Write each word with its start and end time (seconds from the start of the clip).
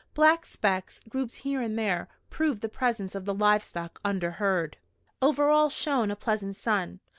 Black 0.15 0.47
specks, 0.47 0.99
grouped 1.07 1.35
here 1.35 1.61
and 1.61 1.77
there, 1.77 2.07
proved 2.31 2.63
the 2.63 2.69
presence 2.69 3.13
of 3.13 3.25
the 3.25 3.35
livestock 3.35 4.01
under 4.03 4.31
herd. 4.31 4.77
Over 5.21 5.49
all 5.51 5.69
shone 5.69 6.09
a 6.09 6.15
pleasant 6.15 6.55
sun. 6.55 7.01